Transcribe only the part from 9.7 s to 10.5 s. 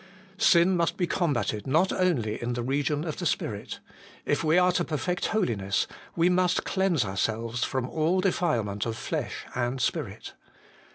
spirit.